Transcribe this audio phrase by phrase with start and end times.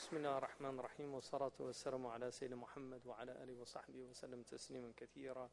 [0.00, 5.50] بسم الله الرحمن الرحيم والصلاة والسلام على سيدنا محمد وعلى آله وصحبه وسلم تسليما كثيرا.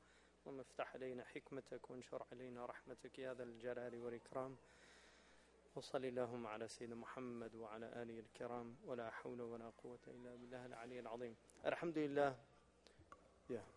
[0.48, 4.56] اللهم افتح علينا حكمتك وانشر علينا رحمتك يا ذا الجلال والإكرام.
[5.76, 8.76] وصل اللهم على سيدنا محمد وعلى آله الكرام.
[8.86, 11.36] ولا حول ولا قوة إلا بالله العلي العظيم.
[11.66, 12.36] الحمد لله
[13.50, 13.68] yeah.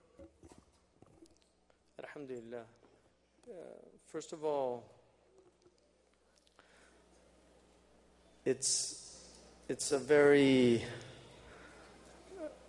[1.98, 2.64] Alhamdulillah.
[3.50, 3.52] Uh,
[4.06, 4.84] first of all,
[8.44, 9.09] it's
[9.70, 10.82] it's a very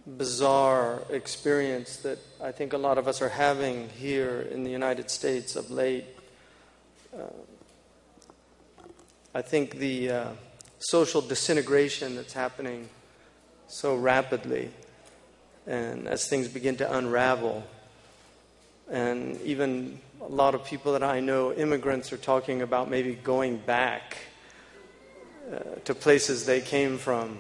[0.06, 5.10] bizarre experience that I think a lot of us are having here in the United
[5.10, 6.06] States of late.
[7.12, 7.24] Uh,
[9.34, 10.28] I think the uh,
[10.78, 12.88] social disintegration that's happening
[13.68, 14.70] so rapidly,
[15.66, 17.64] and as things begin to unravel,
[18.92, 23.58] and even a lot of people that I know, immigrants, are talking about maybe going
[23.58, 24.18] back
[25.52, 27.38] uh, to places they came from,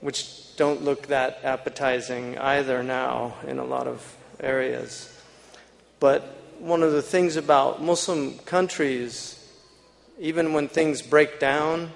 [0.00, 5.10] which don't look that appetizing either now in a lot of areas.
[6.00, 6.22] But
[6.58, 9.38] one of the things about Muslim countries,
[10.18, 11.92] even when things break down,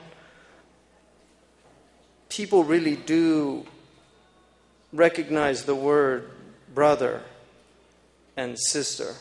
[2.29, 3.67] people really do
[4.93, 6.31] recognize the word
[6.75, 7.23] brother
[8.37, 9.15] and sister.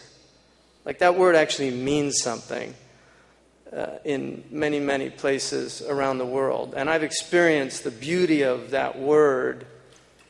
[0.86, 2.74] Like that word actually means something
[3.74, 6.74] uh, in many, many places around the world.
[6.76, 9.66] And I've experienced the beauty of that word,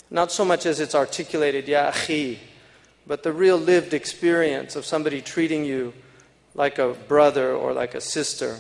[0.10, 1.92] not so much as it's articulated, ya
[3.06, 5.94] but the real lived experience of somebody treating you
[6.56, 8.60] like a brother or like a sister.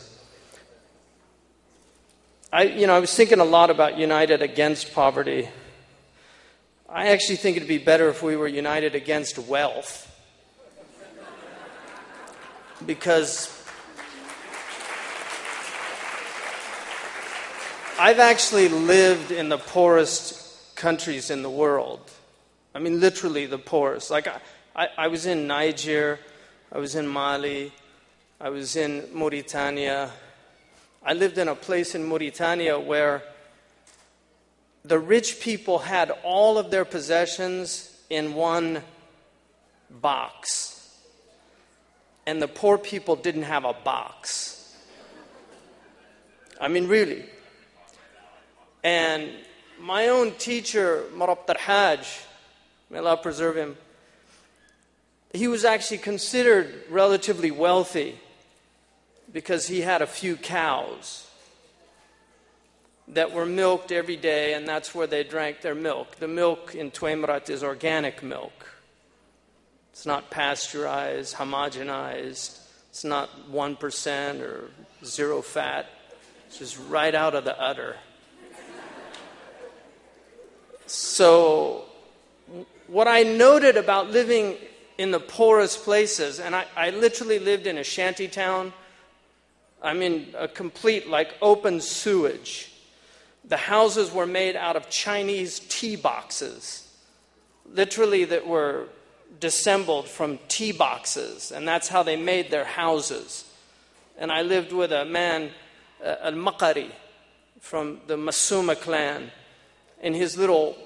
[2.53, 5.49] I, you know, I was thinking a lot about united against poverty.
[6.87, 10.05] I actually think it'd be better if we were united against wealth.
[12.85, 13.56] Because
[17.99, 21.99] I've actually lived in the poorest countries in the world.
[22.75, 24.11] I mean, literally the poorest.
[24.11, 24.39] Like, I,
[24.75, 26.19] I, I, was in Niger,
[26.71, 27.71] I was in Mali,
[28.39, 30.11] I was in Mauritania.
[31.03, 33.23] I lived in a place in Mauritania where
[34.85, 38.83] the rich people had all of their possessions in one
[39.89, 40.99] box,
[42.27, 44.75] and the poor people didn't have a box.
[46.61, 47.25] I mean, really.
[48.83, 49.29] And
[49.79, 52.07] my own teacher, Murabit Hajj,
[52.89, 53.77] may Allah preserve him,
[55.33, 58.19] he was actually considered relatively wealthy
[59.31, 61.27] because he had a few cows
[63.09, 66.17] that were milked every day, and that's where they drank their milk.
[66.17, 68.73] The milk in Tuwamirat is organic milk.
[69.91, 72.59] It's not pasteurized, homogenized.
[72.89, 74.69] It's not 1% or
[75.03, 75.87] zero fat.
[76.47, 77.95] It's just right out of the udder.
[80.87, 81.83] So,
[82.87, 84.55] what I noted about living
[84.97, 88.71] in the poorest places, and I, I literally lived in a shanty town.
[89.83, 92.71] I mean, a complete, like, open sewage.
[93.43, 96.87] The houses were made out of Chinese tea boxes,
[97.65, 98.87] literally, that were
[99.41, 103.43] dissembled from tea boxes, and that's how they made their houses.
[104.17, 105.51] And I lived with a man,
[106.03, 106.91] uh, Al Maqari,
[107.59, 109.31] from the Masuma clan
[110.01, 110.77] in his little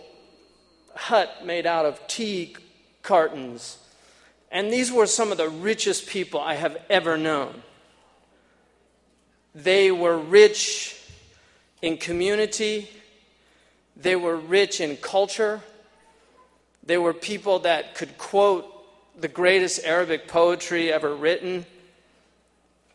[0.96, 2.56] hut made out of tea
[3.02, 3.78] cartons.
[4.52, 7.62] And these were some of the richest people I have ever known.
[9.56, 10.98] They were rich
[11.82, 12.90] in community,
[13.98, 15.62] they were rich in culture,
[16.84, 18.66] they were people that could quote
[19.20, 21.66] the greatest Arabic poetry ever written.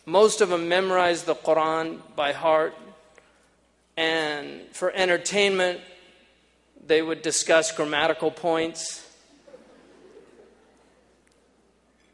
[0.07, 2.75] Most of them memorized the Quran by heart.
[3.97, 5.81] And for entertainment,
[6.87, 9.03] they would discuss grammatical points.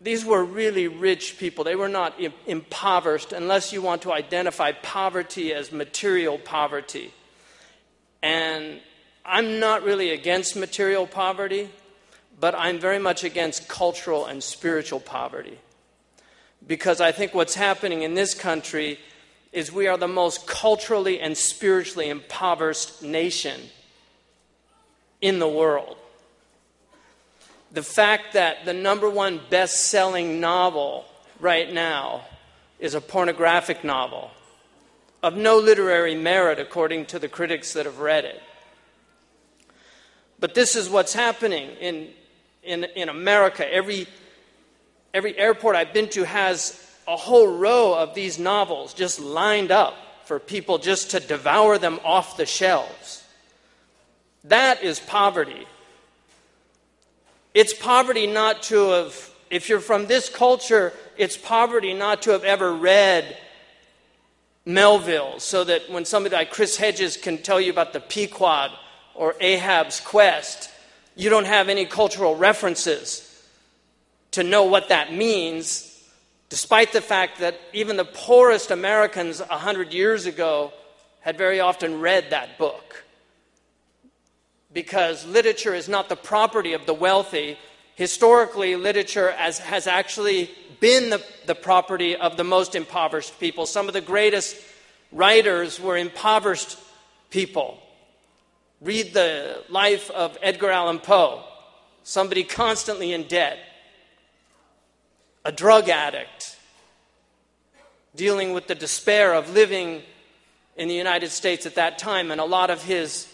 [0.01, 1.63] These were really rich people.
[1.63, 2.15] They were not
[2.47, 7.13] impoverished, unless you want to identify poverty as material poverty.
[8.23, 8.81] And
[9.25, 11.71] I'm not really against material poverty,
[12.41, 15.59] but I'm very much against cultural and spiritual poverty.
[16.67, 18.99] Because I think what's happening in this country
[19.53, 23.61] is we are the most culturally and spiritually impoverished nation
[25.23, 25.97] in the world.
[27.73, 31.07] The fact that the number one best selling novel
[31.41, 32.27] right now
[32.79, 34.31] is a pornographic novel
[35.23, 38.43] of no literary merit, according to the critics that have read it.
[40.41, 42.09] But this is what's happening in,
[42.65, 43.73] in, in America.
[43.73, 44.09] Every,
[45.15, 49.95] every airport I've been to has a whole row of these novels just lined up
[50.25, 53.22] for people just to devour them off the shelves.
[54.45, 55.67] That is poverty.
[57.55, 62.45] It's poverty not to have, if you're from this culture, it's poverty not to have
[62.45, 63.37] ever read
[64.65, 68.71] Melville, so that when somebody like Chris Hedges can tell you about the Pequod
[69.15, 70.71] or Ahab's quest,
[71.15, 73.29] you don't have any cultural references
[74.31, 76.03] to know what that means,
[76.49, 80.73] despite the fact that even the poorest Americans 100 years ago
[81.21, 83.05] had very often read that book.
[84.73, 87.59] Because literature is not the property of the wealthy.
[87.95, 93.67] Historically, literature has, has actually been the, the property of the most impoverished people.
[93.67, 94.57] Some of the greatest
[95.13, 96.79] writers were impoverished
[97.31, 97.79] people.
[98.81, 101.45] Read the life of Edgar Allan Poe,
[102.03, 103.59] somebody constantly in debt,
[105.45, 106.57] a drug addict,
[108.17, 110.03] dealing with the despair of living
[110.77, 113.32] in the United States at that time, and a lot of his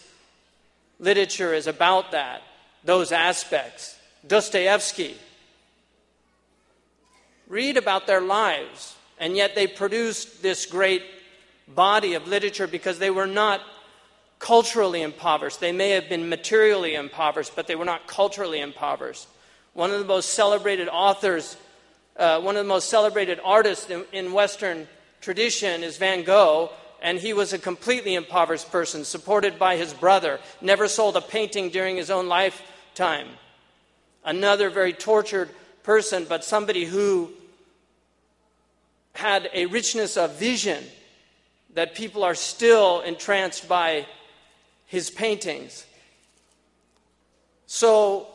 [0.99, 2.41] literature is about that,
[2.83, 3.97] those aspects.
[4.27, 5.15] Dostoevsky.
[7.47, 11.03] Read about their lives, and yet they produced this great
[11.67, 13.61] body of literature because they were not
[14.39, 15.59] culturally impoverished.
[15.59, 19.27] They may have been materially impoverished, but they were not culturally impoverished.
[19.73, 21.57] One of the most celebrated authors,
[22.17, 24.87] uh, one of the most celebrated artists in, in Western
[25.21, 30.39] tradition is Van Gogh, and he was a completely impoverished person, supported by his brother,
[30.61, 33.27] never sold a painting during his own lifetime.
[34.23, 35.49] Another very tortured
[35.83, 37.31] person, but somebody who
[39.13, 40.83] had a richness of vision
[41.73, 44.05] that people are still entranced by
[44.85, 45.85] his paintings.
[47.67, 48.27] So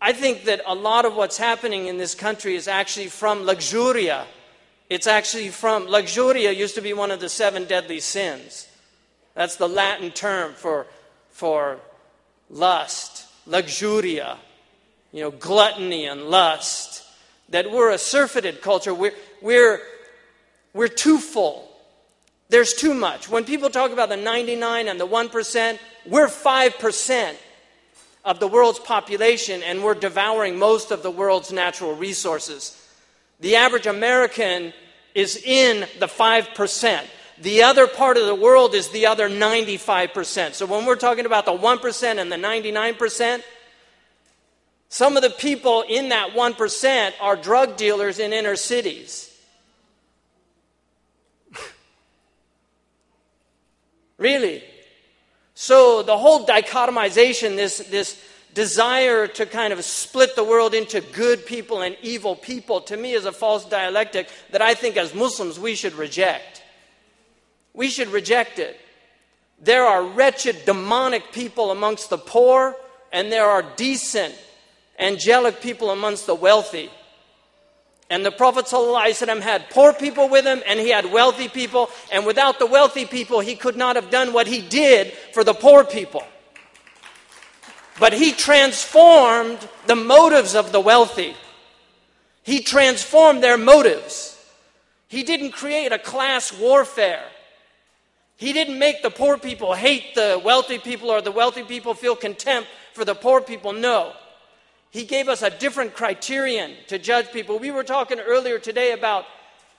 [0.00, 4.26] I think that a lot of what's happening in this country is actually from luxuria.
[4.90, 8.68] It's actually from luxuria used to be one of the seven deadly sins.
[9.34, 10.86] That's the Latin term for,
[11.30, 11.78] for
[12.50, 14.36] lust, luxuria,
[15.12, 17.02] you know, gluttony and lust.
[17.48, 18.94] That we're a surfeited culture.
[18.94, 19.80] We're, we're,
[20.72, 21.70] we're too full.
[22.48, 23.28] There's too much.
[23.28, 27.34] When people talk about the 99 and the 1%, we're 5%
[28.24, 32.80] of the world's population and we're devouring most of the world's natural resources.
[33.40, 34.72] The average American
[35.14, 37.04] is in the 5%.
[37.40, 40.54] The other part of the world is the other 95%.
[40.54, 43.42] So when we're talking about the 1% and the 99%,
[44.88, 49.36] some of the people in that 1% are drug dealers in inner cities.
[54.18, 54.62] really?
[55.54, 58.22] So the whole dichotomization, this, this
[58.54, 63.12] desire to kind of split the world into good people and evil people, to me
[63.12, 66.62] is a false dialectic that I think as Muslims we should reject.
[67.74, 68.80] We should reject it.
[69.60, 72.76] There are wretched, demonic people amongst the poor,
[73.12, 74.34] and there are decent,
[74.98, 76.90] angelic people amongst the wealthy.
[78.10, 81.90] And the Prophet ﷺ had poor people with him and he had wealthy people.
[82.12, 85.54] And without the wealthy people, he could not have done what he did for the
[85.54, 86.22] poor people.
[87.98, 91.36] But he transformed the motives of the wealthy.
[92.42, 94.30] He transformed their motives.
[95.08, 97.24] He didn't create a class warfare.
[98.36, 102.16] He didn't make the poor people hate the wealthy people or the wealthy people feel
[102.16, 103.72] contempt for the poor people.
[103.72, 104.12] No.
[104.90, 107.58] He gave us a different criterion to judge people.
[107.58, 109.24] We were talking earlier today about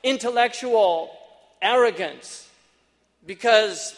[0.03, 1.11] intellectual
[1.61, 2.49] arrogance
[3.25, 3.95] because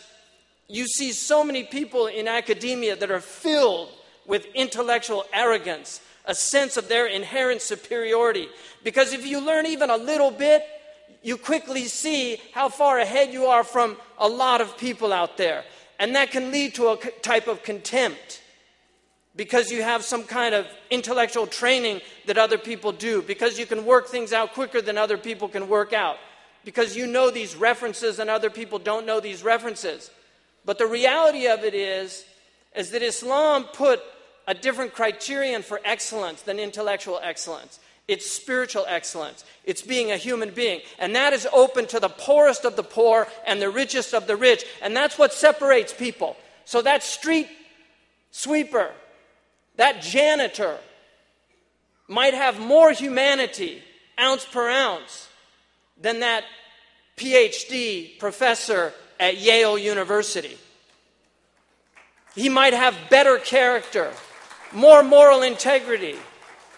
[0.67, 3.89] you see so many people in academia that are filled
[4.27, 8.47] with intellectual arrogance, a sense of their inherent superiority.
[8.83, 10.63] Because if you learn even a little bit,
[11.23, 15.63] you quickly see how far ahead you are from a lot of people out there.
[15.99, 18.41] And that can lead to a type of contempt
[19.35, 23.85] because you have some kind of intellectual training that other people do, because you can
[23.85, 26.17] work things out quicker than other people can work out,
[26.65, 30.09] because you know these references and other people don't know these references.
[30.65, 32.25] But the reality of it is,
[32.75, 34.01] is that Islam put
[34.47, 37.79] a different criterion for excellence than intellectual excellence.
[38.07, 39.43] It's spiritual excellence.
[39.65, 40.81] It's being a human being.
[40.97, 44.37] And that is open to the poorest of the poor and the richest of the
[44.37, 44.63] rich.
[44.81, 46.37] And that's what separates people.
[46.63, 47.47] So that street
[48.31, 48.91] sweeper
[49.77, 50.77] that janitor
[52.07, 53.81] might have more humanity,
[54.19, 55.29] ounce per ounce,
[55.99, 56.43] than that
[57.15, 60.57] PhD professor at Yale University.
[62.35, 64.11] He might have better character,
[64.73, 66.15] more moral integrity.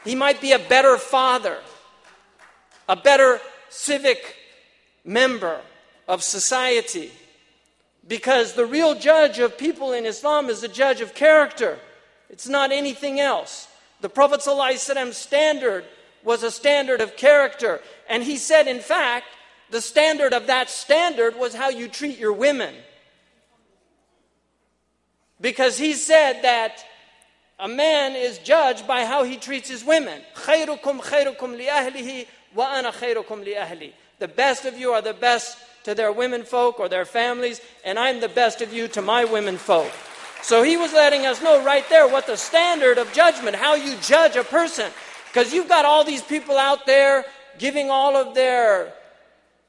[0.03, 1.57] He might be a better father,
[2.87, 4.35] a better civic
[5.03, 5.61] member
[6.07, 7.11] of society.
[8.07, 11.77] Because the real judge of people in Islam is the judge of character.
[12.29, 13.67] It's not anything else.
[14.01, 15.85] The Prophet standard
[16.23, 17.81] was a standard of character.
[18.07, 19.27] And he said, in fact,
[19.69, 22.73] the standard of that standard was how you treat your women.
[25.39, 26.83] Because he said that
[27.58, 30.20] a man is judged by how he treats his women.
[30.34, 32.26] خيركم خيركم لأهله
[32.56, 33.92] وأنا خيركم لأهلي.
[34.18, 37.98] The best of you are the best to their women folk or their families, and
[37.98, 39.90] I'm the best of you to my women folk.
[40.42, 43.96] So he was letting us know right there what the standard of judgment, how you
[44.02, 44.90] judge a person.
[45.28, 47.24] Because you've got all these people out there
[47.58, 48.92] giving all of their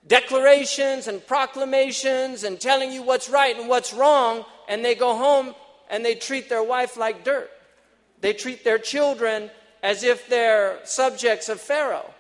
[0.08, 5.56] declarations and proclamations and telling you what's right and what's wrong, and they go home
[5.90, 7.50] and they treat their wife like dirt.
[8.21, 9.51] They treat their children
[9.83, 12.13] as if they're subjects of Pharaoh.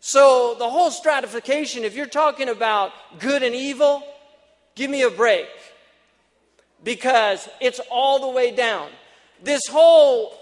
[0.00, 4.02] So, the whole stratification, if you're talking about good and evil,
[4.74, 5.48] give me a break.
[6.82, 8.88] Because it's all the way down.
[9.42, 10.34] This whole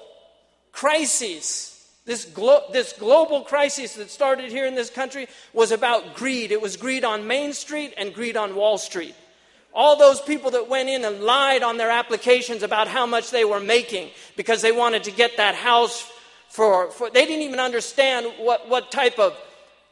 [0.70, 6.52] crisis, this, glo- this global crisis that started here in this country, was about greed.
[6.52, 9.16] It was greed on Main Street and greed on Wall Street.
[9.74, 13.44] All those people that went in and lied on their applications about how much they
[13.44, 16.10] were making because they wanted to get that house
[16.48, 19.36] for, for they didn't even understand what, what type of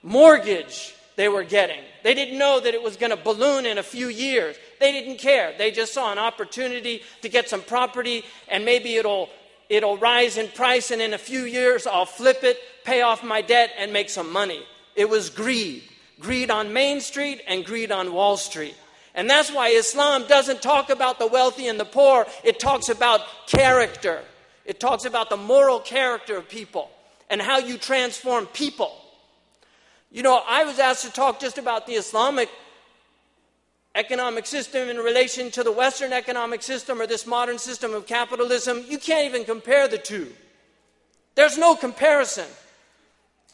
[0.02, 1.80] mortgage they were getting.
[2.02, 4.56] They didn't know that it was going to balloon in a few years.
[4.80, 5.54] They didn't care.
[5.56, 9.28] They just saw an opportunity to get some property and maybe it'll
[9.68, 13.42] it'll rise in price and in a few years I'll flip it, pay off my
[13.42, 14.62] debt and make some money.
[14.94, 15.82] It was greed.
[16.20, 18.74] Greed on Main Street and greed on Wall Street.
[19.16, 22.26] And that's why Islam doesn't talk about the wealthy and the poor.
[22.44, 24.20] It talks about character.
[24.66, 26.90] It talks about the moral character of people
[27.30, 28.92] and how you transform people.
[30.12, 32.50] You know, I was asked to talk just about the Islamic
[33.94, 38.84] economic system in relation to the Western economic system or this modern system of capitalism.
[38.86, 40.30] You can't even compare the two.
[41.34, 42.46] There's no comparison.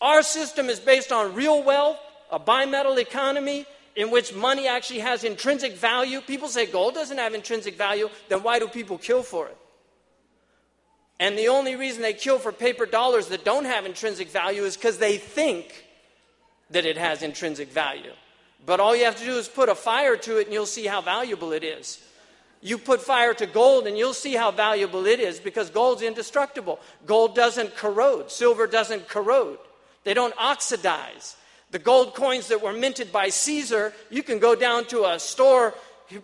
[0.01, 1.99] Our system is based on real wealth,
[2.33, 6.21] a bimetal economy in which money actually has intrinsic value.
[6.21, 9.57] People say gold doesn't have intrinsic value, then why do people kill for it?
[11.21, 14.77] And the only reason they kill for paper dollars that don't have intrinsic value is
[14.77, 15.85] because they think
[16.71, 18.13] that it has intrinsic value.
[18.65, 20.87] But all you have to do is put a fire to it and you'll see
[20.87, 22.01] how valuable it is.
[22.61, 26.81] You put fire to gold and you'll see how valuable it is because gold's indestructible.
[27.07, 29.59] Gold doesn't corrode, silver doesn't corrode,
[30.05, 31.37] they don't oxidize.
[31.73, 35.75] The gold coins that were minted by Caesar, you can go down to a store,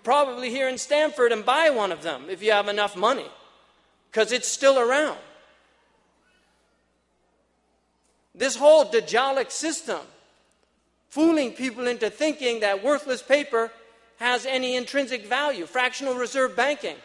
[0.02, 3.26] probably here in Stanford and buy one of them if you have enough money
[4.11, 5.19] because it's still around.
[8.35, 10.00] This whole Dajjalic system
[11.09, 13.73] fooling people into thinking that worthless paper
[14.19, 15.64] has any intrinsic value.
[15.64, 16.97] Fractional reserve banking.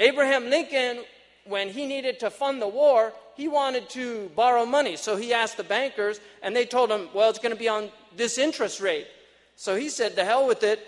[0.00, 1.04] Abraham Lincoln,
[1.48, 4.96] when he needed to fund the war, he wanted to borrow money.
[4.96, 7.90] So he asked the bankers, and they told him, well, it's going to be on
[8.16, 9.06] this interest rate.
[9.56, 10.80] So he said, to hell with it.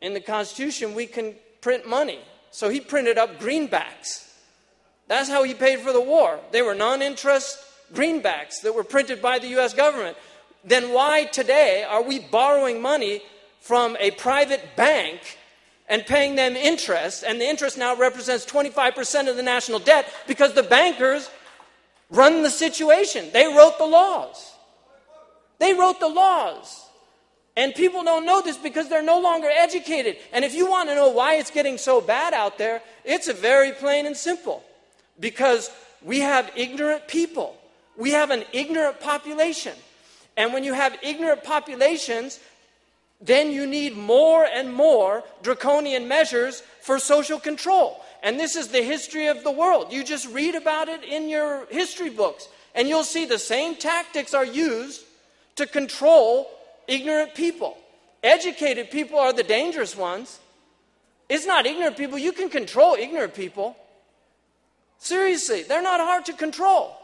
[0.00, 2.20] In the Constitution, we can print money.
[2.50, 4.28] So he printed up greenbacks.
[5.08, 6.38] That's how he paid for the war.
[6.52, 7.58] They were non interest
[7.94, 9.72] greenbacks that were printed by the U.S.
[9.72, 10.16] government
[10.66, 13.22] then why today are we borrowing money
[13.60, 15.35] from a private bank
[15.88, 17.24] and paying them interest?
[17.26, 21.30] And the interest now represents 25% of the national debt because the bankers
[22.10, 23.28] run the situation.
[23.32, 24.52] They wrote the laws.
[25.58, 26.84] They wrote the laws.
[27.56, 30.18] And people don't know this because they're no longer educated.
[30.32, 33.72] And if you want to know why it's getting so bad out there, it's very
[33.72, 34.62] plain and simple.
[35.18, 35.70] Because
[36.02, 37.56] we have ignorant people.
[37.96, 39.72] We have an ignorant population.
[40.36, 42.38] And when you have ignorant populations,
[43.20, 48.02] then you need more and more draconian measures for social control.
[48.22, 49.92] And this is the history of the world.
[49.92, 54.34] You just read about it in your history books, and you'll see the same tactics
[54.34, 55.04] are used
[55.56, 56.50] to control
[56.86, 57.76] ignorant people.
[58.22, 60.38] Educated people are the dangerous ones.
[61.28, 62.18] It's not ignorant people.
[62.18, 63.76] You can control ignorant people.
[64.98, 66.96] Seriously, they're not hard to control.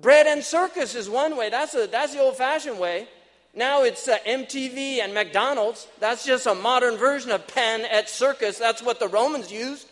[0.00, 1.50] Bread and circus is one way.
[1.50, 3.08] That's, a, that's the old fashioned way.
[3.54, 5.88] Now it's uh, MTV and McDonald's.
[5.98, 8.58] That's just a modern version of Panem et Circenses.
[8.58, 9.88] That's what the Romans used.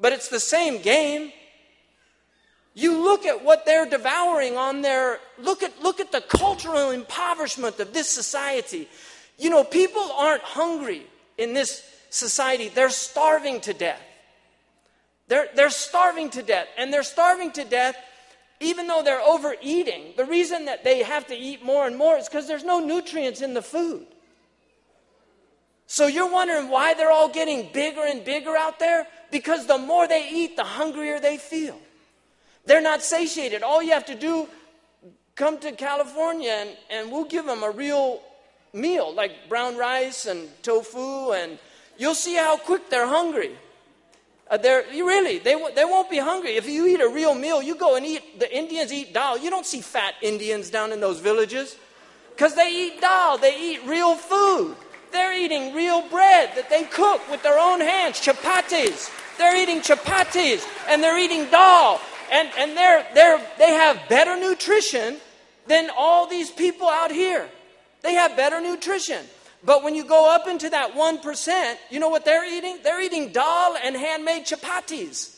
[0.00, 1.32] But it's the same game.
[2.74, 7.80] You look at what they're devouring on their look at look at the cultural impoverishment
[7.80, 8.88] of this society.
[9.38, 11.06] You know, people aren't hungry
[11.38, 12.68] in this society.
[12.68, 14.00] They're starving to death.
[15.28, 16.68] They're, they're starving to death.
[16.78, 17.96] And they're starving to death
[18.60, 22.28] even though they're overeating, the reason that they have to eat more and more is
[22.28, 24.06] because there's no nutrients in the food.
[25.86, 29.06] So you're wondering why they're all getting bigger and bigger out there?
[29.30, 31.78] Because the more they eat, the hungrier they feel.
[32.64, 33.62] They're not satiated.
[33.62, 34.48] All you have to do,
[35.36, 38.22] come to California and, and we'll give them a real
[38.72, 41.58] meal like brown rice and tofu, and
[41.96, 43.52] you'll see how quick they're hungry.
[44.48, 46.56] Uh, they're, really, they, they won't be hungry.
[46.56, 49.36] If you eat a real meal, you go and eat, the Indians eat dal.
[49.36, 51.76] You don't see fat Indians down in those villages
[52.30, 54.76] because they eat dal, they eat real food.
[55.10, 59.10] They're eating real bread that they cook with their own hands, chapatis.
[59.38, 62.00] They're eating chapatis and they're eating dal.
[62.30, 65.16] And, and they're, they're, they have better nutrition
[65.66, 67.48] than all these people out here.
[68.02, 69.24] They have better nutrition.
[69.64, 72.78] But when you go up into that 1%, you know what they're eating?
[72.82, 75.32] They're eating dal and handmade chapatis.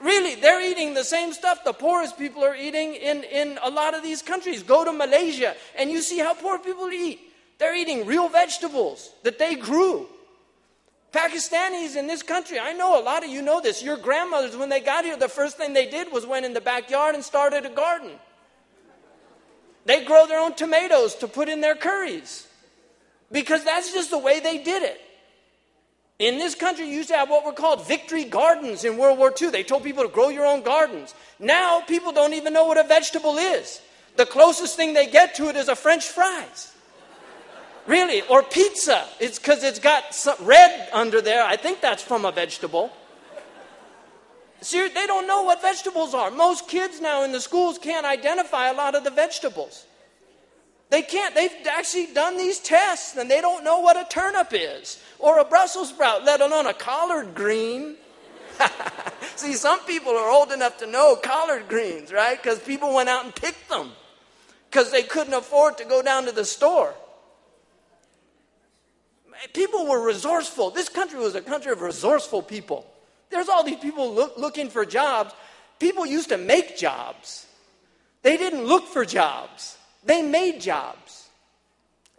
[0.00, 3.94] Really, they're eating the same stuff the poorest people are eating in, in a lot
[3.94, 4.62] of these countries.
[4.62, 7.20] Go to Malaysia and you see how poor people eat.
[7.58, 10.06] They're eating real vegetables that they grew.
[11.12, 13.82] Pakistanis in this country, I know a lot of you know this.
[13.82, 16.60] Your grandmothers, when they got here, the first thing they did was went in the
[16.60, 18.10] backyard and started a garden.
[19.88, 22.46] They grow their own tomatoes to put in their curries
[23.32, 25.00] because that's just the way they did it.
[26.18, 29.32] In this country, you used to have what were called victory gardens in World War
[29.40, 29.48] II.
[29.48, 31.14] They told people to grow your own gardens.
[31.38, 33.80] Now, people don't even know what a vegetable is.
[34.16, 36.70] The closest thing they get to it is a French fries.
[37.86, 39.06] Really, or pizza.
[39.20, 40.04] It's because it's got
[40.40, 41.44] red under there.
[41.44, 42.92] I think that's from a vegetable.
[44.60, 46.30] See, they don't know what vegetables are.
[46.30, 49.84] Most kids now in the schools can't identify a lot of the vegetables.
[50.90, 51.34] They can't.
[51.34, 55.44] They've actually done these tests and they don't know what a turnip is or a
[55.44, 57.96] Brussels sprout, let alone a collard green.
[59.36, 62.42] See, some people are old enough to know collard greens, right?
[62.42, 63.92] Because people went out and picked them
[64.70, 66.94] because they couldn't afford to go down to the store.
[69.52, 70.70] People were resourceful.
[70.70, 72.86] This country was a country of resourceful people.
[73.30, 75.34] There's all these people look, looking for jobs.
[75.78, 77.46] People used to make jobs,
[78.22, 81.28] they didn't look for jobs, they made jobs.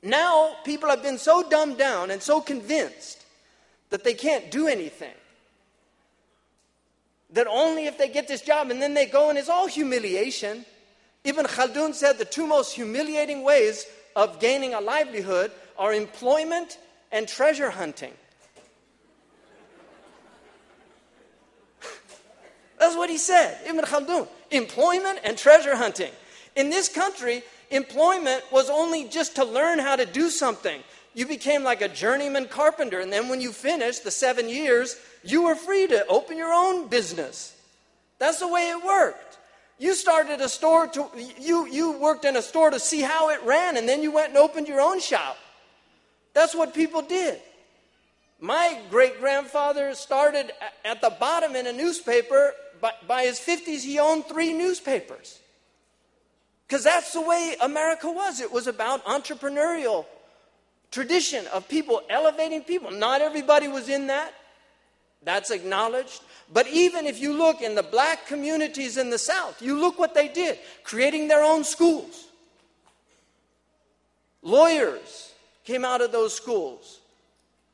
[0.02, 3.26] Now, people have been so dumbed down and so convinced
[3.90, 5.14] that they can't do anything.
[7.32, 10.66] That only if they get this job and then they go and it's all humiliation.
[11.26, 16.78] Ibn Khaldun said the two most humiliating ways of gaining a livelihood are employment
[17.12, 18.14] and treasure hunting.
[22.90, 24.28] That's what he said, Ibn Khaldun.
[24.50, 26.10] Employment and treasure hunting.
[26.56, 30.82] In this country, employment was only just to learn how to do something.
[31.14, 35.44] You became like a journeyman carpenter, and then when you finished the seven years, you
[35.44, 37.56] were free to open your own business.
[38.18, 39.38] That's the way it worked.
[39.78, 43.40] You started a store to, you, you worked in a store to see how it
[43.44, 45.38] ran, and then you went and opened your own shop.
[46.34, 47.40] That's what people did.
[48.40, 50.52] My great grandfather started
[50.86, 52.54] at the bottom in a newspaper.
[52.80, 55.40] By, by his 50s, he owned three newspapers.
[56.68, 58.40] Because that's the way America was.
[58.40, 60.06] It was about entrepreneurial
[60.92, 62.92] tradition of people elevating people.
[62.92, 64.34] Not everybody was in that.
[65.24, 66.22] That's acknowledged.
[66.52, 70.14] But even if you look in the black communities in the South, you look what
[70.14, 72.28] they did, creating their own schools.
[74.42, 75.34] Lawyers
[75.66, 77.00] came out of those schools.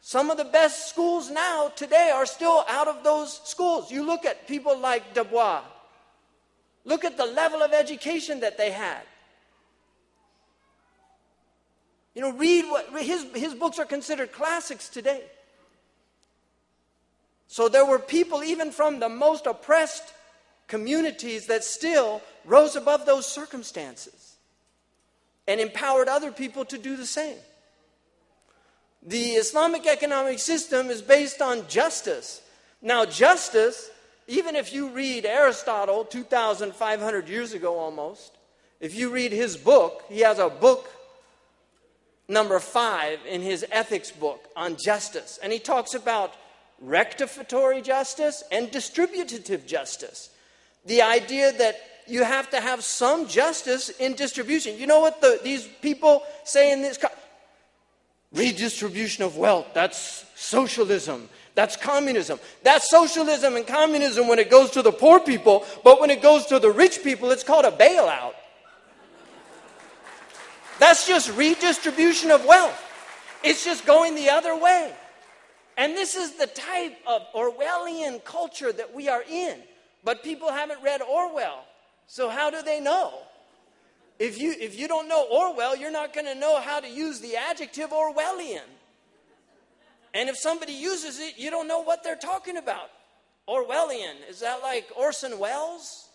[0.07, 3.89] Some of the best schools now, today, are still out of those schools.
[3.89, 5.63] You look at people like Du Bois,
[6.83, 9.01] look at the level of education that they had.
[12.13, 15.23] You know, read what his, his books are considered classics today.
[17.47, 20.13] So there were people, even from the most oppressed
[20.67, 24.35] communities, that still rose above those circumstances
[25.47, 27.37] and empowered other people to do the same.
[29.05, 32.41] The Islamic economic system is based on justice.
[32.81, 33.91] Now, justice,
[34.27, 38.35] even if you read Aristotle 2,500 years ago almost,
[38.79, 40.89] if you read his book, he has a book
[42.27, 45.39] number five in his ethics book on justice.
[45.41, 46.33] And he talks about
[46.83, 50.31] rectificatory justice and distributive justice.
[50.85, 54.77] The idea that you have to have some justice in distribution.
[54.77, 56.99] You know what the, these people say in this?
[58.35, 59.67] Redistribution of wealth.
[59.73, 61.29] That's socialism.
[61.55, 62.39] That's communism.
[62.63, 66.45] That's socialism and communism when it goes to the poor people, but when it goes
[66.47, 68.33] to the rich people, it's called a bailout.
[70.79, 72.81] That's just redistribution of wealth.
[73.43, 74.93] It's just going the other way.
[75.77, 79.59] And this is the type of Orwellian culture that we are in.
[80.03, 81.65] But people haven't read Orwell.
[82.07, 83.13] So how do they know?
[84.17, 87.19] If you, if you don't know Orwell, you're not going to know how to use
[87.19, 88.61] the adjective Orwellian.
[90.13, 92.89] And if somebody uses it, you don't know what they're talking about.
[93.47, 96.09] Orwellian, is that like Orson Welles?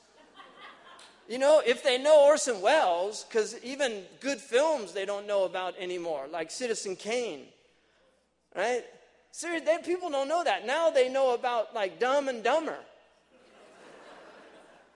[1.29, 5.75] You know, if they know Orson Welles, because even good films they don't know about
[5.79, 7.45] anymore, like Citizen Kane,
[8.57, 8.83] right?
[9.31, 10.67] Seriously, people don't know that.
[10.67, 12.79] Now they know about like Dumb and Dumber.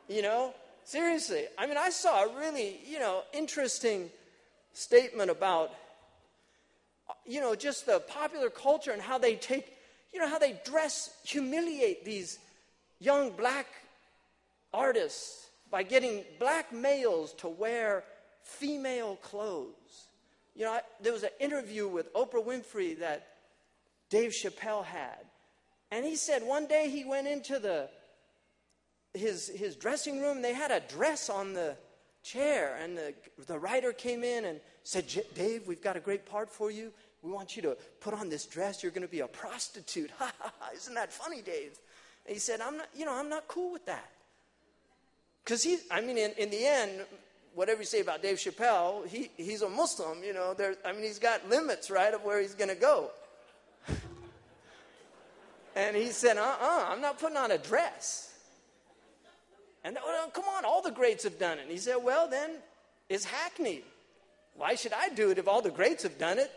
[0.08, 1.44] You know, seriously.
[1.58, 4.10] I mean, I saw a really, you know, interesting
[4.72, 5.70] statement about,
[7.26, 9.72] you know, just the popular culture and how they take,
[10.12, 12.38] you know, how they dress, humiliate these
[13.00, 13.66] young black
[14.72, 18.04] artists by getting black males to wear
[18.42, 20.08] female clothes.
[20.54, 23.26] You know, I, there was an interview with Oprah Winfrey that
[24.10, 25.18] Dave Chappelle had.
[25.90, 27.88] And he said one day he went into the
[29.14, 31.76] his his dressing room, they had a dress on the
[32.24, 33.14] chair, and the,
[33.46, 36.90] the writer came in and said, Dave, we've got a great part for you.
[37.22, 38.82] We want you to put on this dress.
[38.82, 40.10] You're going to be a prostitute.
[40.18, 40.32] Ha
[40.74, 41.78] isn't that funny, Dave?
[42.26, 44.10] And he said, I'm not, you know, I'm not cool with that.
[45.44, 46.92] Because he, I mean, in, in the end,
[47.54, 50.54] whatever you say about Dave Chappelle, he, he's a Muslim, you know.
[50.54, 53.10] There, I mean, he's got limits, right, of where he's going to go.
[55.76, 58.33] and he said, uh uh-uh, uh, i am not putting on a dress.
[59.84, 61.62] And oh, come on, all the greats have done it.
[61.62, 62.50] And he said, well, then
[63.08, 63.84] it's hackneyed.
[64.56, 66.50] Why should I do it if all the greats have done it?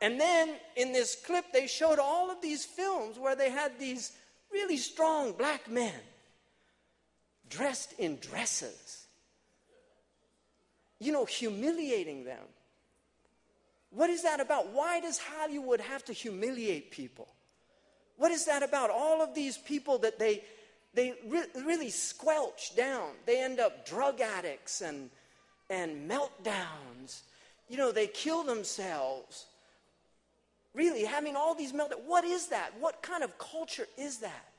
[0.00, 4.10] And then in this clip, they showed all of these films where they had these
[4.52, 5.94] really strong black men
[7.48, 9.06] dressed in dresses,
[10.98, 12.42] you know, humiliating them.
[13.90, 14.72] What is that about?
[14.72, 17.28] Why does Hollywood have to humiliate people?
[18.16, 18.90] What is that about?
[18.90, 20.42] All of these people that they,
[20.94, 23.10] they re- really squelch down.
[23.26, 25.10] They end up drug addicts and,
[25.70, 27.22] and meltdowns.
[27.68, 29.46] You know, they kill themselves.
[30.74, 32.04] Really, having all these meltdowns.
[32.06, 32.72] What is that?
[32.78, 34.52] What kind of culture is that?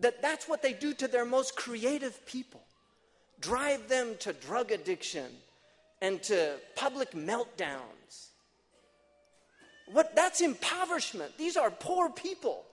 [0.00, 2.62] that that's what they do to their most creative people
[3.40, 5.26] drive them to drug addiction
[6.00, 8.28] and to public meltdowns
[9.92, 12.64] what that's impoverishment these are poor people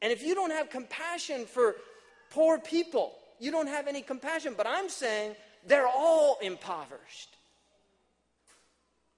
[0.00, 1.76] and if you don't have compassion for
[2.32, 5.34] poor people you don't have any compassion but i'm saying
[5.66, 7.36] they're all impoverished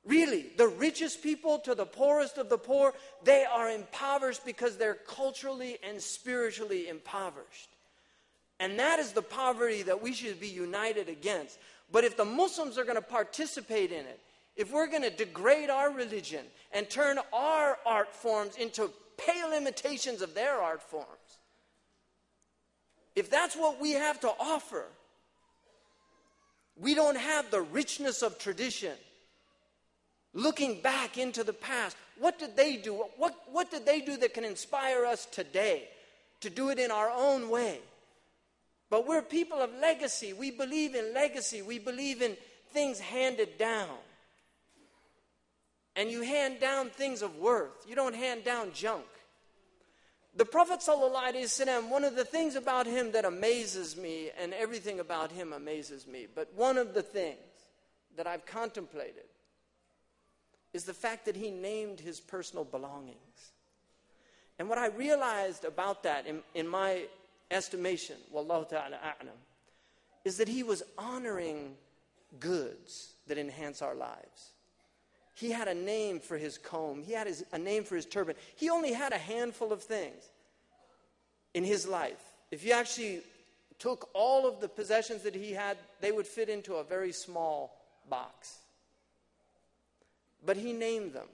[0.05, 4.98] Really, the richest people to the poorest of the poor, they are impoverished because they're
[5.09, 7.70] culturally and spiritually impoverished.
[8.61, 11.59] And that is the poverty that we should be united against.
[11.90, 14.20] But if the Muslims are going to participate in it,
[14.57, 20.20] if we're going to degrade our religion and turn our art forms into pale imitations
[20.20, 21.09] of their art forms,
[23.14, 24.85] if that's what we have to offer,
[26.77, 28.94] we don't have the richness of tradition
[30.33, 31.96] looking back into the past.
[32.18, 32.94] What did they do?
[33.16, 35.88] What, what did they do that can inspire us today
[36.40, 37.79] to do it in our own way?
[38.90, 40.33] But we're people of legacy.
[40.33, 41.62] We believe in legacy.
[41.62, 42.37] We believe in
[42.72, 43.88] things handed down.
[45.96, 47.87] And you hand down things of worth.
[47.88, 49.05] You don't hand down junk.
[50.37, 55.31] The Prophet ﷺ, one of the things about him that amazes me, and everything about
[55.31, 57.38] him amazes me, but one of the things
[58.16, 59.25] that I've contemplated
[60.73, 63.53] is the fact that he named his personal belongings.
[64.59, 67.05] And what I realized about that in, in my
[67.51, 69.38] estimation, wallahu ta'ala a'lam,
[70.25, 71.77] is that he was honoring
[72.40, 74.54] goods that enhance our lives.
[75.35, 77.03] He had a name for his comb.
[77.03, 78.37] He had his, a name for his turban.
[78.57, 80.23] He only had a handful of things
[81.55, 82.23] in his life.
[82.51, 83.20] If you actually
[83.81, 87.77] took all of the possessions that he had, they would fit into a very small
[88.09, 88.59] box.
[90.47, 91.27] But he named them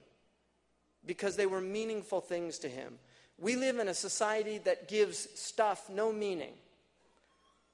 [1.04, 2.98] because they were meaningful things to him.
[3.38, 6.52] We live in a society that gives stuff no meaning.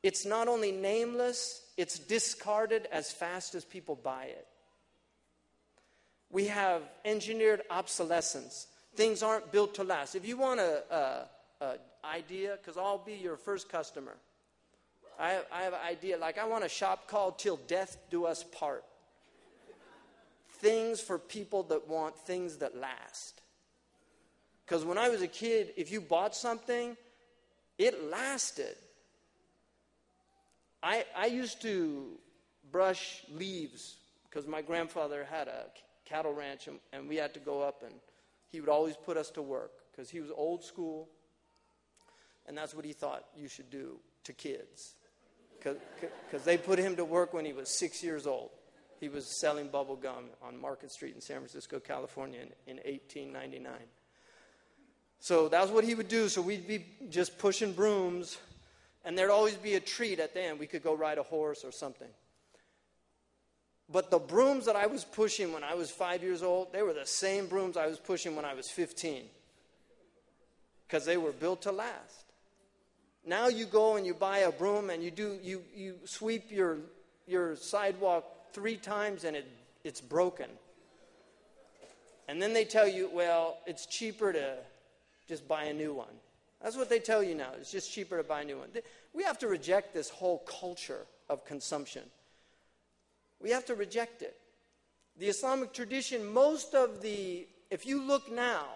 [0.02, 4.46] It's not only nameless, it's discarded as fast as people buy it.
[6.30, 8.66] We have engineered obsolescence.
[8.94, 10.14] Things aren't built to last.
[10.14, 14.16] If you want an idea, because I'll be your first customer,
[15.18, 16.18] I, I have an idea.
[16.18, 18.84] Like, I want a shop called Till Death Do Us Part
[20.58, 23.42] things for people that want things that last.
[24.64, 26.96] Because when I was a kid, if you bought something,
[27.78, 28.76] it lasted.
[30.82, 32.18] I, I used to
[32.72, 33.96] brush leaves
[34.28, 35.66] because my grandfather had a
[36.06, 37.94] cattle ranch and, and we had to go up and
[38.48, 41.08] he would always put us to work because he was old school
[42.46, 44.94] and that's what he thought you should do to kids.
[45.58, 48.50] because they put him to work when he was six years old.
[49.00, 53.72] He was selling bubble gum on Market Street in San Francisco, California in, in 1899.
[55.18, 56.28] So that's what he would do.
[56.28, 58.38] So we'd be just pushing brooms,
[59.04, 60.58] and there'd always be a treat at the end.
[60.58, 62.08] We could go ride a horse or something.
[63.90, 66.92] But the brooms that I was pushing when I was five years old, they were
[66.92, 69.24] the same brooms I was pushing when I was 15
[70.86, 72.24] because they were built to last.
[73.24, 76.78] Now you go and you buy a broom and you do you, you sweep your
[77.26, 79.46] your sidewalk three times and it,
[79.84, 80.48] it's broken.
[82.28, 84.56] And then they tell you, well, it's cheaper to
[85.28, 86.14] just buy a new one.
[86.62, 87.50] That's what they tell you now.
[87.58, 88.68] It's just cheaper to buy a new one.
[89.12, 92.02] We have to reject this whole culture of consumption.
[93.40, 94.36] We have to reject it.
[95.18, 98.66] The Islamic tradition, most of the, if you look now,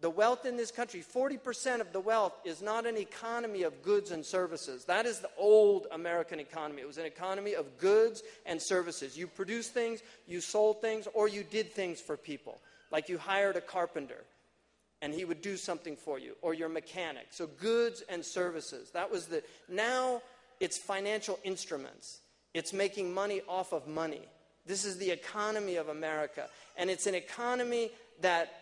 [0.00, 4.10] the wealth in this country, 40% of the wealth is not an economy of goods
[4.10, 4.84] and services.
[4.84, 6.82] That is the old American economy.
[6.82, 9.16] It was an economy of goods and services.
[9.16, 12.60] You produced things, you sold things, or you did things for people.
[12.90, 14.24] Like you hired a carpenter
[15.04, 17.26] and he would do something for you, or your mechanic.
[17.30, 18.90] So goods and services.
[18.92, 19.42] That was the.
[19.68, 20.22] Now
[20.60, 22.20] it's financial instruments,
[22.54, 24.22] it's making money off of money.
[24.64, 26.48] This is the economy of America.
[26.78, 27.90] And it's an economy
[28.20, 28.52] that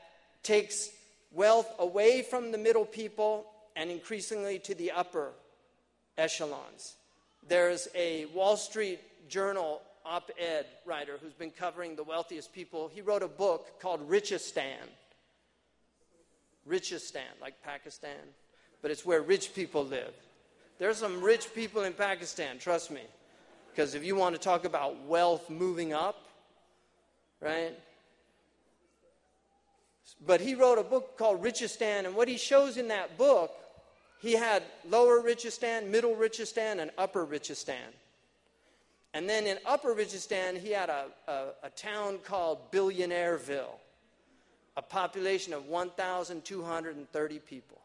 [0.43, 0.91] takes
[1.31, 5.31] wealth away from the middle people and increasingly to the upper
[6.19, 6.95] echelons.
[7.49, 12.91] There's a Wall Street Journal op ed writer who's been covering the wealthiest people.
[12.93, 14.89] He wrote a book called Richistan.
[16.69, 18.19] Richistan, like Pakistan,
[18.83, 20.15] but it's where rich people live.
[20.79, 23.03] There's some rich people in Pakistan, trust me.
[23.75, 26.27] Because if you want to talk about wealth moving up,
[27.41, 27.73] right?
[30.27, 33.51] But he wrote a book called Richistan, and what he shows in that book,
[34.21, 37.95] he had lower Richistan, middle Richistan, and upper Richistan.
[39.15, 43.79] And then in upper Richistan, he had a, a, a town called Billionaireville,
[44.77, 47.79] a population of 1,230 people.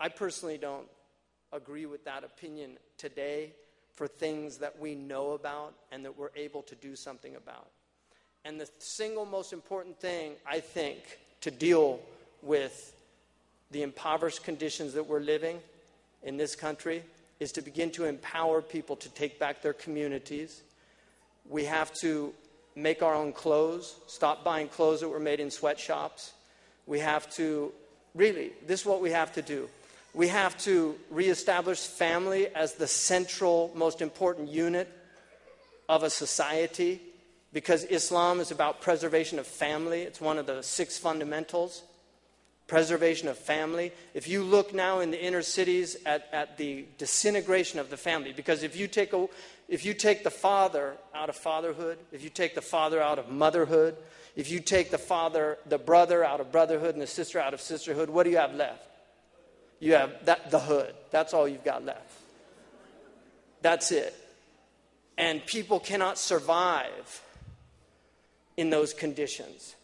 [0.00, 0.88] I personally don't
[1.52, 3.52] agree with that opinion today
[3.94, 7.68] for things that we know about and that we're able to do something about.
[8.44, 10.98] And the single most important thing, I think,
[11.40, 12.00] to deal
[12.42, 12.94] with
[13.70, 15.58] the impoverished conditions that we're living
[16.22, 17.02] in this country
[17.40, 20.62] is to begin to empower people to take back their communities.
[21.48, 22.32] We have to
[22.74, 26.32] make our own clothes, stop buying clothes that were made in sweatshops.
[26.86, 27.72] We have to,
[28.14, 29.68] really, this is what we have to do.
[30.16, 34.88] We have to reestablish family as the central, most important unit
[35.90, 37.02] of a society
[37.52, 40.04] because Islam is about preservation of family.
[40.04, 41.82] It's one of the six fundamentals
[42.66, 43.92] preservation of family.
[44.14, 48.32] If you look now in the inner cities at, at the disintegration of the family,
[48.32, 49.28] because if you, take a,
[49.68, 53.28] if you take the father out of fatherhood, if you take the father out of
[53.28, 53.96] motherhood,
[54.34, 57.60] if you take the father, the brother out of brotherhood and the sister out of
[57.60, 58.95] sisterhood, what do you have left?
[59.80, 60.94] You have that, the hood.
[61.10, 62.12] That's all you've got left.
[63.62, 64.14] That's it.
[65.18, 67.22] And people cannot survive
[68.56, 69.74] in those conditions.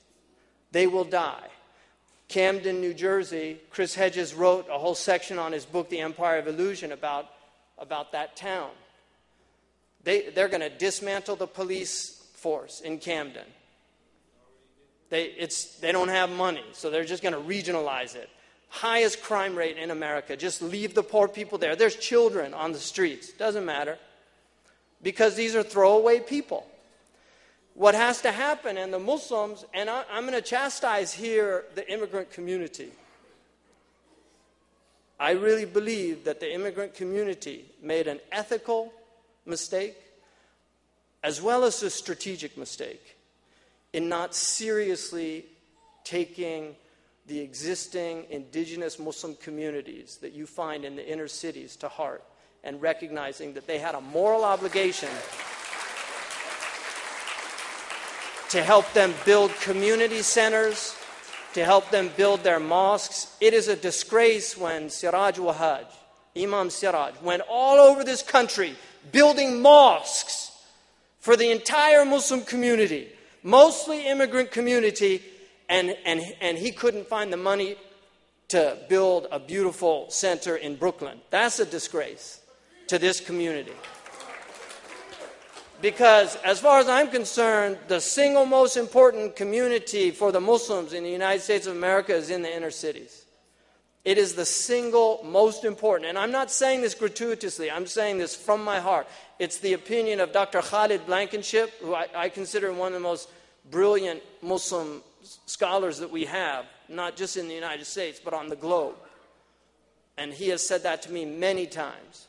[0.73, 1.49] They will die.
[2.29, 6.49] Camden, New Jersey, Chris Hedges wrote a whole section on his book, The Empire of
[6.49, 7.27] Illusion, about,
[7.79, 8.71] about that town.
[10.05, 13.45] They, they're going to dismantle the police force in Camden.
[15.11, 18.31] They, it's, they don't have money, so they're just going to regionalize it.
[18.75, 20.35] Highest crime rate in America.
[20.35, 21.77] Just leave the poor people there.
[21.77, 23.31] There's children on the streets.
[23.31, 23.99] Doesn't matter.
[25.03, 26.67] Because these are throwaway people.
[27.75, 31.87] What has to happen, and the Muslims, and I, I'm going to chastise here the
[31.93, 32.89] immigrant community.
[35.21, 38.91] I really believe that the immigrant community made an ethical
[39.45, 39.97] mistake
[41.23, 43.19] as well as a strategic mistake
[43.93, 45.45] in not seriously
[46.05, 46.75] taking
[47.33, 52.23] the existing indigenous Muslim communities that you find in the inner cities to heart
[52.63, 55.09] and recognizing that they had a moral obligation
[58.51, 60.95] to help them build community centers,
[61.55, 63.35] to help them build their mosques.
[63.41, 65.87] It is a disgrace when Siraj Wahhaj,
[66.37, 68.77] Imam Siraj, went all over this country
[69.11, 70.53] building mosques
[71.19, 73.09] for the entire Muslim community,
[73.43, 75.23] mostly immigrant community,
[75.73, 77.77] and, and, and he couldn't find the money
[78.49, 81.19] to build a beautiful center in Brooklyn.
[81.31, 82.43] That's a disgrace
[82.89, 83.73] to this community.
[85.81, 91.05] Because, as far as I'm concerned, the single most important community for the Muslims in
[91.05, 93.25] the United States of America is in the inner cities.
[94.05, 96.11] It is the single most important.
[96.11, 99.07] And I'm not saying this gratuitously, I'm saying this from my heart.
[99.39, 100.61] It's the opinion of Dr.
[100.61, 103.31] Khalid Blankinship, who I, I consider one of the most
[103.71, 105.03] brilliant Muslim
[105.47, 108.95] scholars that we have, not just in the United States, but on the globe.
[110.19, 112.27] And he has said that to me many times.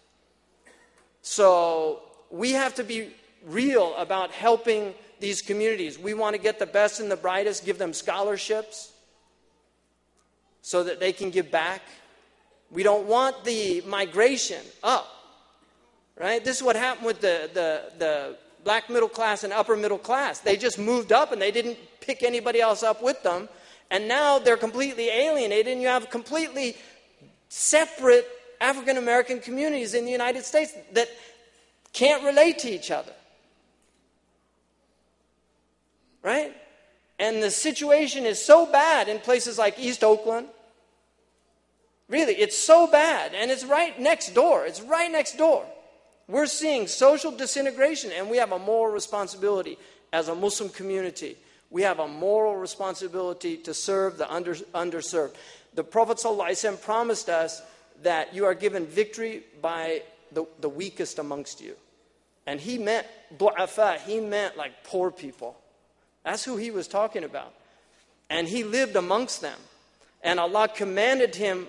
[1.22, 3.10] So we have to be
[3.46, 5.98] real about helping these communities.
[5.98, 8.92] We want to get the best and the brightest, give them scholarships
[10.62, 11.82] so that they can give back.
[12.72, 15.10] We don't want the migration up.
[16.20, 16.44] Right?
[16.44, 20.40] This is what happened with the, the, the black middle class and upper middle class.
[20.40, 23.50] They just moved up and they didn't pick anybody else up with them.
[23.92, 26.76] And now they're completely alienated, and you have completely
[27.50, 28.28] separate
[28.60, 31.10] African American communities in the United States that
[31.92, 33.12] can't relate to each other
[36.24, 36.56] right?
[37.20, 40.48] And the situation is so bad in places like East Oakland.
[42.10, 43.34] Really, it's so bad.
[43.36, 44.66] And it's right next door.
[44.66, 45.66] It's right next door.
[46.28, 49.78] We're seeing social disintegration, and we have a moral responsibility
[50.12, 51.38] as a Muslim community.
[51.70, 55.34] We have a moral responsibility to serve the under, underserved.
[55.74, 57.62] The Prophet ﷺ promised us
[58.04, 61.76] that you are given victory by the, the weakest amongst you.
[62.46, 63.08] And he meant
[63.38, 65.58] du'afa, he meant like poor people.
[66.24, 67.54] That's who he was talking about.
[68.30, 69.58] And he lived amongst them.
[70.24, 71.68] And Allah commanded him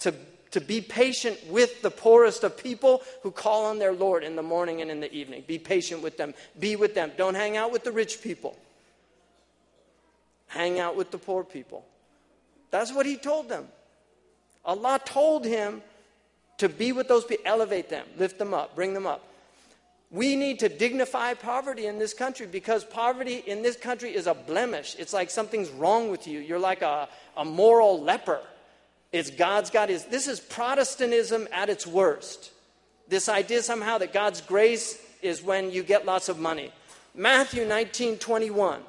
[0.00, 0.14] to,
[0.52, 4.42] to be patient with the poorest of people who call on their Lord in the
[4.42, 5.44] morning and in the evening.
[5.46, 6.34] Be patient with them.
[6.58, 7.12] Be with them.
[7.16, 8.56] Don't hang out with the rich people.
[10.48, 11.84] Hang out with the poor people.
[12.70, 13.68] That's what he told them.
[14.64, 15.82] Allah told him
[16.58, 19.24] to be with those people, elevate them, lift them up, bring them up.
[20.10, 24.34] We need to dignify poverty in this country because poverty in this country is a
[24.34, 24.96] blemish.
[24.98, 26.40] It's like something's wrong with you.
[26.40, 28.40] You're like a, a moral leper.
[29.12, 30.04] It's God's God is.
[30.04, 32.52] This is Protestantism at its worst.
[33.08, 36.72] This idea somehow that God's grace is when you get lots of money.
[37.14, 38.82] Matthew 19 21,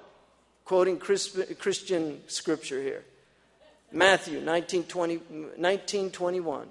[0.63, 3.03] quoting Christian scripture here.
[3.91, 5.19] Matthew 19, 20,
[5.57, 6.67] 19 21,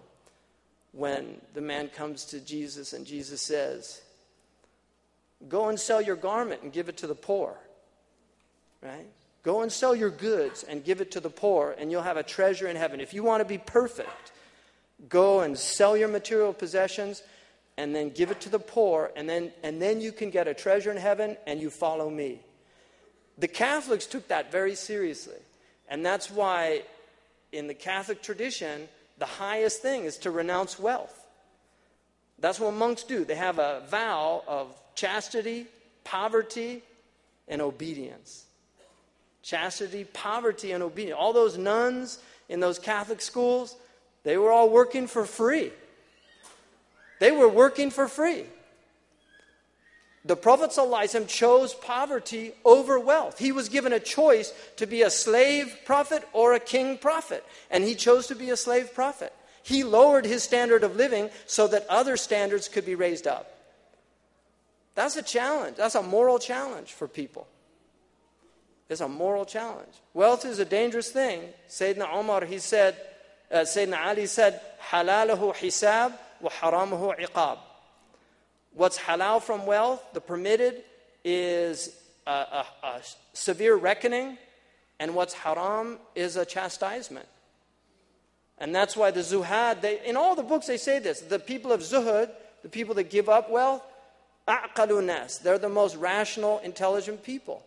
[0.93, 4.01] when the man comes to Jesus and Jesus says,
[5.49, 7.57] Go and sell your garment and give it to the poor.
[8.83, 9.07] Right?
[9.43, 12.23] Go and sell your goods and give it to the poor, and you'll have a
[12.23, 13.01] treasure in heaven.
[13.01, 14.33] If you want to be perfect,
[15.09, 17.23] go and sell your material possessions
[17.77, 20.53] and then give it to the poor, and then, and then you can get a
[20.53, 22.41] treasure in heaven and you follow me.
[23.39, 25.39] The Catholics took that very seriously.
[25.89, 26.83] And that's why
[27.53, 28.89] in the Catholic tradition,
[29.19, 31.27] the highest thing is to renounce wealth.
[32.39, 33.25] That's what monks do.
[33.25, 35.67] They have a vow of chastity,
[36.05, 36.83] poverty,
[37.49, 38.45] and obedience.
[39.43, 41.19] Chastity, poverty, and obedience.
[41.19, 42.19] All those nuns
[42.49, 43.77] in those Catholic schools,
[44.23, 45.73] they were all working for free.
[47.21, 48.45] They were working for free.
[50.25, 50.77] The Prophet
[51.29, 53.39] chose poverty over wealth.
[53.39, 57.85] He was given a choice to be a slave prophet or a king prophet, and
[57.85, 59.33] he chose to be a slave prophet.
[59.63, 63.51] He lowered his standard of living so that other standards could be raised up.
[64.95, 65.77] That's a challenge.
[65.77, 67.47] That's a moral challenge for people.
[68.91, 69.95] It's a moral challenge.
[70.15, 71.43] Wealth is a dangerous thing.
[71.69, 72.97] Sayyidina Umar, he said,
[73.51, 74.61] uh, Sayyidina Ali said,
[74.91, 77.59] halalahu hisab wa haramahu iqab.
[78.75, 80.83] What's halal from wealth, the permitted,
[81.25, 81.95] is
[82.27, 83.01] a, a, a
[83.33, 84.37] severe reckoning,
[84.99, 87.29] and what's haram is a chastisement.
[88.59, 91.71] And that's why the zuhad, they, in all the books they say this the people
[91.71, 92.31] of zuhud,
[92.63, 93.83] the people that give up wealth,
[94.49, 97.65] aqalu they're the most rational, intelligent people.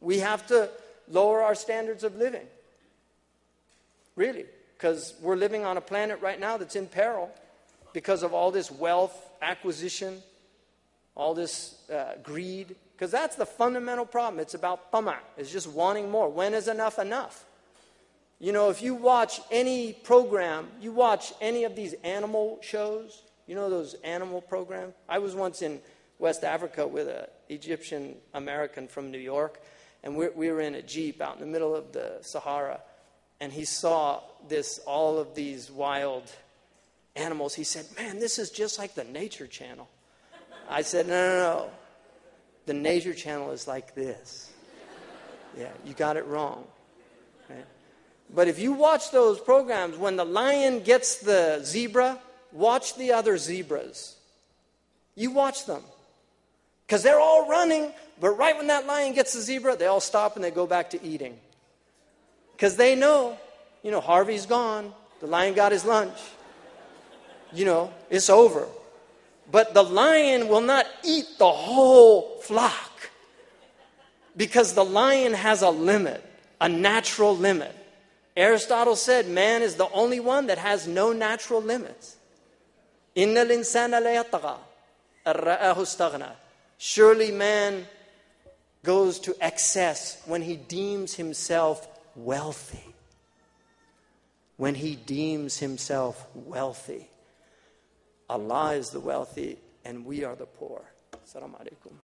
[0.00, 0.70] We have to
[1.08, 2.46] lower our standards of living.
[4.14, 7.30] Really, because we're living on a planet right now that's in peril
[7.92, 10.22] because of all this wealth acquisition,
[11.14, 12.76] all this uh, greed.
[12.92, 14.40] Because that's the fundamental problem.
[14.40, 15.18] It's about tama.
[15.36, 16.30] It's just wanting more.
[16.30, 17.44] When is enough enough?
[18.38, 23.54] You know, if you watch any program, you watch any of these animal shows, you
[23.54, 24.94] know those animal programs?
[25.08, 25.80] I was once in
[26.18, 29.60] West Africa with an Egyptian American from New York,
[30.06, 32.78] and we, we were in a Jeep out in the middle of the Sahara,
[33.40, 36.30] and he saw this, all of these wild
[37.16, 37.56] animals.
[37.56, 39.88] He said, Man, this is just like the Nature Channel.
[40.70, 41.70] I said, No, no, no.
[42.66, 44.52] The Nature Channel is like this.
[45.58, 46.64] Yeah, you got it wrong.
[47.50, 47.64] Right?
[48.32, 52.20] But if you watch those programs, when the lion gets the zebra,
[52.52, 54.14] watch the other zebras.
[55.16, 55.82] You watch them.
[56.86, 60.36] Because they're all running, but right when that lion gets the zebra, they all stop
[60.36, 61.36] and they go back to eating.
[62.52, 63.36] Because they know,
[63.82, 66.16] you know, Harvey's gone, the lion got his lunch.
[67.52, 68.68] You know, it's over.
[69.50, 73.10] But the lion will not eat the whole flock
[74.36, 76.22] because the lion has a limit,
[76.60, 77.74] a natural limit.
[78.36, 82.16] Aristotle said man is the only one that has no natural limits.
[86.78, 87.86] Surely man
[88.82, 92.94] goes to excess when he deems himself wealthy.
[94.56, 97.08] When he deems himself wealthy.
[98.28, 100.82] Allah is the wealthy and we are the poor.
[101.12, 102.05] Assalamu alaikum.